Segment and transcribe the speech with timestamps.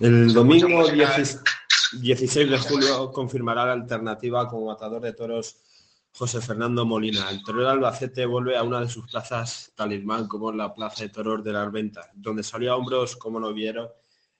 [0.00, 5.56] El domingo 16 de julio confirmará la alternativa como matador de toros
[6.12, 7.28] José Fernando Molina.
[7.30, 11.08] El torero Albacete vuelve a una de sus plazas talismán, como es la Plaza de
[11.08, 13.88] Toros de las Ventas, donde salió a hombros, como no vieron,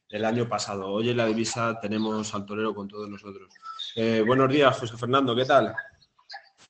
[0.09, 0.87] el año pasado.
[0.93, 3.53] Hoy en la divisa tenemos al torero con todos nosotros.
[3.97, 5.75] Eh, buenos días, José Fernando, ¿qué tal?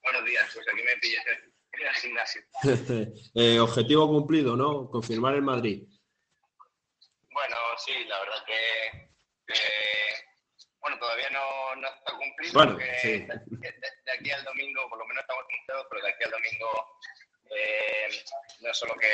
[0.02, 3.12] Buenos días, pues aquí me pillas en el gimnasio.
[3.34, 4.88] Eh, objetivo cumplido, ¿no?
[4.88, 5.84] Confirmar el Madrid.
[7.84, 9.54] Sí, la verdad que,
[10.80, 12.52] bueno, todavía no, no, está cumplido.
[12.54, 13.26] Bueno, sí.
[13.26, 16.98] de, aquí al domingo, por lo menos estamos cumplidos, pero de aquí al domingo
[17.50, 18.24] eh,
[18.60, 19.08] no solo que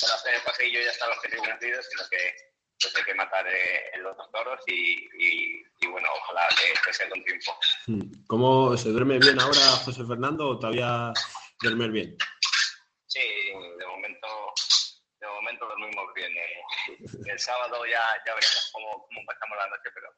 [0.00, 2.34] para hacer el paseillo ya están los objetivos vencidos, sino que
[2.80, 6.48] pues hay que matar eh, los dos toros y, y, bueno, ojalá
[6.84, 7.58] que, sea con tiempo.
[7.86, 8.26] Hmm.
[8.26, 11.12] ¿Cómo se duerme bien ahora José Fernando o todavía
[11.62, 12.16] duerme bien?
[13.06, 14.52] Sí, de momento
[15.24, 16.32] de momento dormimos bien.
[16.36, 16.62] Eh.
[17.26, 20.08] El sábado ya, ya veremos cómo, cómo pasamos la noche, pero,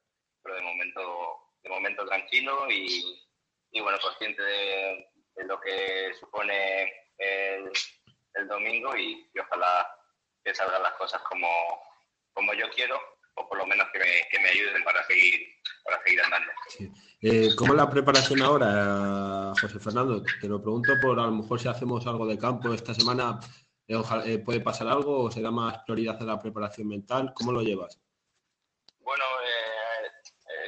[0.42, 3.26] pero de momento de momento tranquilo y,
[3.72, 5.06] y bueno, consciente de,
[5.46, 7.70] lo que supone el,
[8.34, 9.86] el domingo y, ojalá
[10.44, 11.48] que salgan las cosas como,
[12.32, 12.98] como yo quiero
[13.34, 15.40] o por lo menos que me, que me ayuden para seguir,
[15.84, 16.52] para seguir andando.
[17.20, 20.22] Eh, ¿Cómo la preparación ahora, José Fernando?
[20.40, 23.38] Te lo pregunto por a lo mejor si hacemos algo de campo esta semana,
[23.88, 27.32] eh, eh, ¿puede pasar algo o se da más prioridad a la preparación mental?
[27.34, 28.00] ¿Cómo lo llevas?
[28.98, 29.24] Bueno,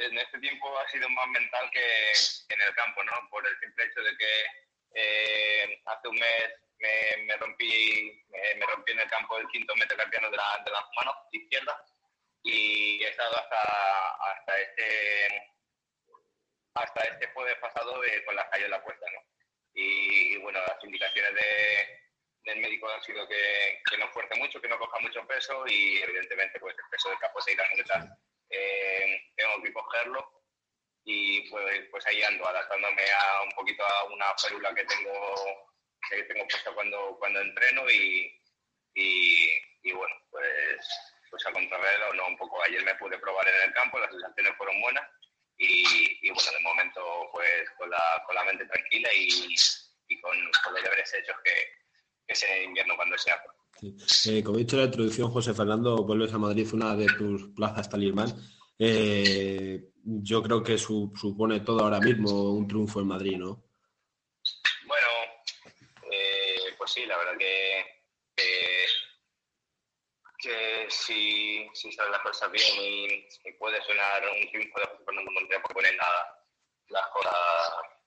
[0.01, 2.11] en este tiempo ha sido más mental que,
[2.53, 3.11] en el campo, ¿no?
[3.29, 6.49] Por el simple hecho de que hace un mes
[7.27, 11.13] me, rompí me, rompí en el campo el quinto metacarpiano de la, de la mano
[11.31, 11.85] izquierda
[12.43, 13.61] y he estado hasta,
[14.31, 15.49] hasta este
[16.75, 19.21] hasta este jueves pasado con la la puesta, ¿no?
[19.73, 21.98] Y, bueno, las indicaciones de,
[22.49, 25.97] del médico han sido que, que, no fuerce mucho, que no coja mucho peso y
[25.97, 27.63] evidentemente pues el peso del capo se irá
[28.49, 30.43] eh, tengo que cogerlo
[31.05, 35.69] y pues, pues ahí ando adaptándome a un poquito a una férula que tengo
[36.09, 38.31] que tengo puesta cuando, cuando entreno y,
[38.93, 40.87] y, bueno, pues,
[41.29, 42.61] pues a contrarreloj, no, un poco.
[42.63, 45.07] Ayer me pude probar en el campo, las sensaciones fueron buenas
[45.57, 49.55] y, bueno, de momento pues con la, con la mente tranquila y,
[50.07, 51.51] y con, los deberes hechos que,
[52.29, 53.41] en invierno cuando sea.
[53.81, 57.47] Eh, como he dicho en la introducción, José Fernando, vuelves a Madrid, una de tus
[57.55, 58.33] plazas talismán.
[58.77, 63.63] Eh, yo creo que supone todo ahora mismo un triunfo en Madrid, ¿no?
[64.85, 65.07] Bueno,
[66.11, 67.99] eh, pues sí, la verdad que
[70.39, 72.65] que si, si salen las cosas bien
[73.43, 75.93] y, puede sonar un triunfo de José Fernando por poner
[76.87, 77.35] las, cosas,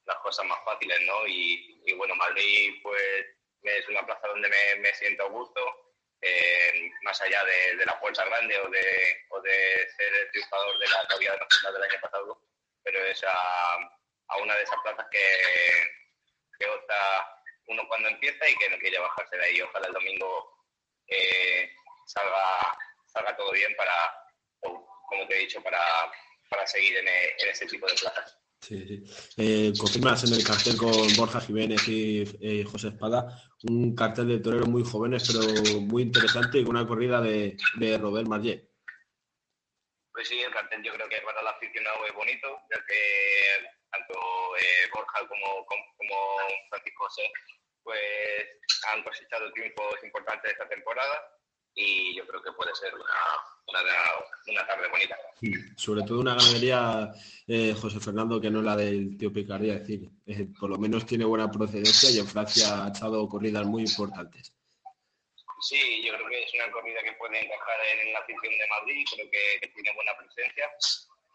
[0.07, 1.27] las cosas más fáciles, ¿no?
[1.27, 2.92] Y, y, bueno, Madrid pues
[3.83, 4.49] es una plaza donde
[4.79, 5.61] me, siento a gusto,
[6.21, 10.79] eh, más allá de, de, la puerta grande o de, o de ser el triunfador
[10.79, 12.43] de la Navidad Nacional del año pasado,
[12.85, 13.75] pero es a,
[14.29, 15.21] a una de esas plazas que,
[16.59, 19.61] que opta uno cuando empieza y que no quiere bajarse de ahí.
[19.61, 20.67] Ojalá el domingo
[21.09, 21.71] eh,
[22.07, 23.95] salga, salga todo bien para,
[24.61, 25.81] como te he dicho, para,
[26.49, 28.42] para seguir en ese tipo de plazas.
[28.63, 29.05] Sí, sí.
[29.39, 34.39] Eh, confirmas en el cartel con Borja Jiménez y eh, José Espada, un cartel de
[34.39, 38.71] toreros muy jóvenes, pero muy interesante y con una corrida de, de Robert Marllet.
[40.13, 44.15] Pues sí, el cartel yo creo que para el aficionado es bonito, ya que tanto
[44.57, 46.17] eh, Borja como, como,
[46.71, 47.33] Francisco José
[47.83, 48.01] pues
[48.93, 51.21] han cosechado triunfos importantes esta temporada
[51.75, 53.05] y yo creo que puede ser una,
[54.47, 55.17] una, tarde bonita.
[55.77, 57.13] Sobre todo una ganadería,
[57.47, 60.79] eh, José Fernando, que no es la del tío Picardía, es decir, eh, por lo
[60.79, 64.55] menos tiene buena procedencia y en Francia ha echado corridas muy importantes.
[65.63, 69.05] Sí, yo creo que es una corrida que puede encajar en la afición de Madrid,
[69.15, 70.69] creo que, tiene buena presencia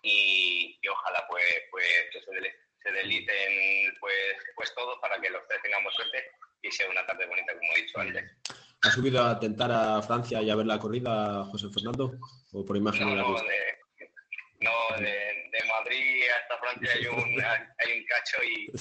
[0.03, 5.61] y, ojalá pues, pues que se, se delicen pues, pues todos para que los tres
[5.63, 6.29] tengamos suerte
[6.61, 8.31] y sea una tarde bonita, como he dicho antes.
[8.87, 12.13] ¿Ha subido a tentar a Francia y a ver la corrida, José Fernando?
[12.53, 13.05] ¿O por imagen?
[13.05, 13.79] No, no, de,
[14.61, 17.17] no de, Madrid hasta Francia hay un,
[17.79, 18.71] hay un cacho y,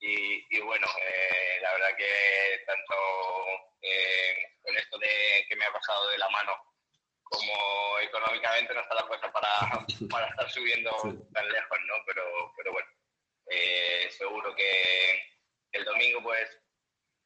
[0.00, 2.94] y, bueno, eh, la verdad que tanto
[3.82, 6.52] eh, con esto de que me ha pasado de la mano
[7.24, 10.90] como económicamente no está la cosa para, para estar subiendo
[11.34, 11.94] tan lejos, ¿no?
[12.06, 12.24] Pero,
[12.56, 12.88] pero bueno,
[13.50, 15.20] eh, seguro que
[15.72, 16.63] el domingo pues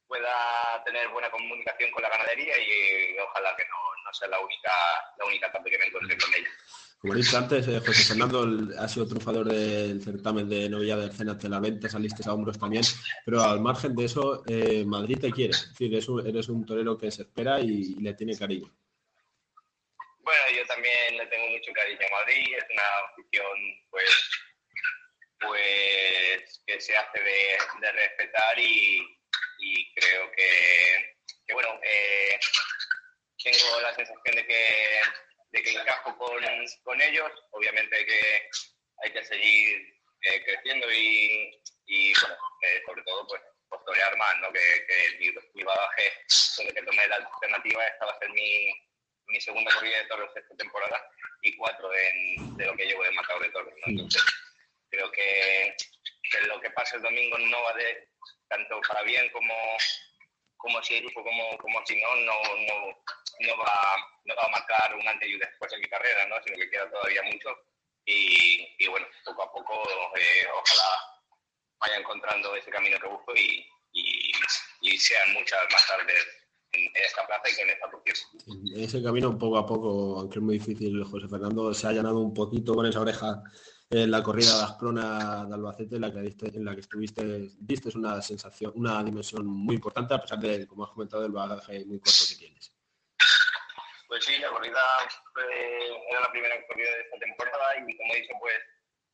[0.09, 4.73] pueda tener buena comunicación con la ganadería y ojalá que no, sea la única,
[5.19, 6.49] la única tarde que me encuentre con ella.
[6.99, 8.45] Como he dicho antes, eh, José Fernando
[8.77, 12.59] ha sido triunfador del certamen de novilla de Arcena de la Venta, saliste a hombros
[12.59, 12.83] también,
[13.25, 17.11] pero al margen de eso, eh, Madrid te quiere, es decir, eres un, torero que
[17.13, 18.69] se espera y, le tiene cariño.
[20.19, 22.83] Bueno, yo también le tengo mucho cariño a Madrid, es una
[23.13, 23.59] afición
[23.91, 24.31] pues,
[25.41, 29.18] pues que se hace de, respetar y,
[29.95, 32.39] creo que, bueno, eh,
[33.43, 35.01] tengo la sensación de que,
[35.51, 36.43] de que encajo con,
[36.83, 38.49] con ellos, obviamente que
[39.05, 44.53] hay que seguir eh, creciendo y, y bueno, eh, sobre todo pues postorear más, ¿no?
[44.53, 46.13] Que, que mi, mi, bagaje
[46.57, 48.73] con que tomé la alternativa esta va a ser mi,
[49.27, 51.03] mi segunda corrida de toros esta temporada
[51.43, 53.93] y cuatro en, de lo que llevo de matador de toros, ¿no?
[53.93, 54.23] Entonces,
[54.91, 55.77] creo que,
[56.31, 58.09] que, lo que pasa el domingo no va de
[58.49, 59.55] tanto para bien como
[60.57, 62.77] como si como, como si no, no, no,
[63.41, 66.35] no, va, no va a marcar un antes y un después en mi carrera, ¿no?
[66.45, 67.51] sino que queda todavía mucho
[68.09, 69.75] y, bueno, poco a poco
[70.17, 70.89] eh, ojalá
[71.81, 73.65] vaya encontrando ese camino que busco y,
[74.99, 76.27] sean muchas más tardes
[76.73, 77.89] en esta plaza y en esta.
[78.75, 82.19] En ese camino poco a poco, aunque es muy difícil, José Fernando se ha llenado
[82.19, 83.43] un poquito con esa oreja
[83.91, 87.23] en la corrida de Asprona de Albacete, en la que, en la que estuviste,
[87.59, 91.85] diste una sensación, una dimensión muy importante, a pesar de, como has comentado, el bagaje
[91.87, 92.75] muy corto que tienes.
[94.07, 94.81] Pues sí, la corrida
[96.11, 98.57] era la primera corrida de esta temporada y como he dicho, pues,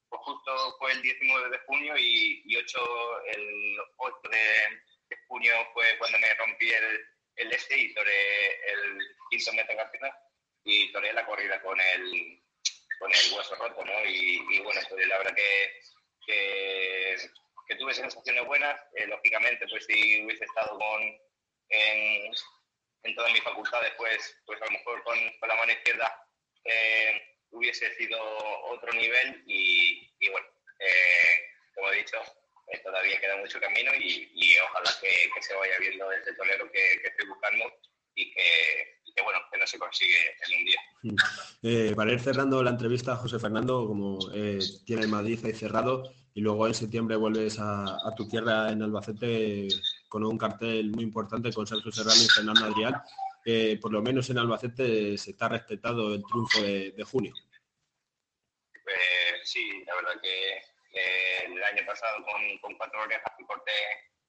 [0.08, 2.78] pues justo fue el 19 de junio y, 8,
[3.26, 7.06] el 8 de, junio fue cuando me rompí el,
[7.36, 8.98] el este y toré el
[9.30, 9.50] quinto
[9.92, 10.12] final
[10.64, 12.43] y toré la corrida con el,
[13.04, 14.04] con el hueso roto, ¿no?
[14.06, 15.80] Y, bueno, pues la verdad que,
[16.26, 21.02] que, tuve sensaciones buenas, eh, lógicamente, pues si hubiese estado con...
[21.68, 26.26] En, todas mis facultades, pues, pues a lo mejor con, la mano izquierda
[26.64, 28.18] eh, hubiese sido
[28.64, 30.46] otro nivel y, bueno,
[30.78, 32.16] eh, como he dicho,
[32.68, 37.28] eh, todavía queda mucho camino y, ojalá que, se vaya viendo ese tolero que, estoy
[37.28, 37.70] buscando
[38.14, 40.16] y que, bueno, no se consigue
[40.46, 41.96] en un día.
[41.96, 44.18] para ir cerrando la entrevista, José Fernando, como
[44.84, 46.02] tiene el Madrid ahí cerrado
[46.34, 49.68] y luego en septiembre vuelves a, a tu tierra en Albacete
[50.08, 53.80] con un cartel muy importante con Sergio Serrano y Fernando Adrián.
[53.80, 57.32] por lo menos en Albacete se está respetado el triunfo de, junio.
[58.84, 58.96] Pues
[59.44, 60.60] sí, la verdad que
[61.46, 62.22] el año pasado
[62.60, 63.72] con, cuatro orejas que corté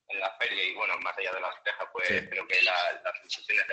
[0.07, 3.65] en la feria y bueno, más allá de las orejas, pues creo que las sensaciones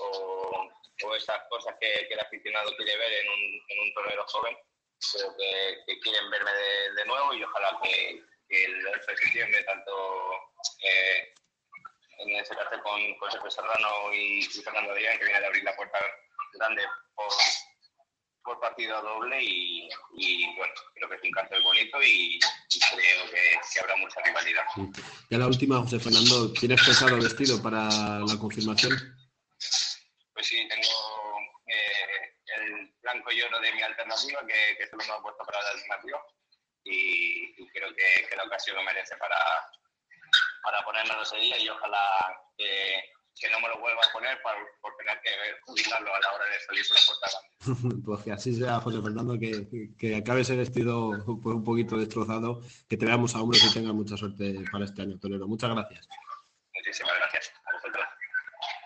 [0.00, 0.70] o,
[1.16, 4.56] esas cosas que, el aficionado quiere ver en un, en un torneo joven,
[5.12, 6.50] creo que, quieren verme
[6.96, 9.90] de, nuevo y ojalá que, el 8 de septiembre tanto
[10.84, 11.32] eh,
[12.18, 15.98] en ese caso con José Serrano y, Fernando Díaz, que viene de abrir la puerta
[16.54, 16.82] grande
[17.14, 19.88] por, partido doble y,
[20.56, 22.38] bueno, creo que es un cartel bonito y,
[22.90, 24.64] creo que, habrá mucha rivalidad.
[25.30, 27.88] Ya la última, José Fernando, ¿tienes pensado vestido para
[28.20, 28.92] la confirmación?
[33.62, 36.22] De mi alternativa, que, que solo me ha puesto para la alternativa
[36.84, 39.36] y, creo que, la ocasión lo merece para,
[40.62, 42.00] para ponernos ese día y ojalá
[42.56, 45.30] que, no me lo vuelva a poner por, tener que
[45.70, 48.02] utilizarlo a la hora de salir por la puerta.
[48.04, 52.60] pues que así sea, José Fernando, que, que acabe ese vestido pues, un poquito destrozado,
[52.88, 55.46] que te veamos a hombres y tenga mucha suerte para este año, Tolero.
[55.48, 56.08] Muchas gracias.
[56.74, 57.52] Muchísimas gracias.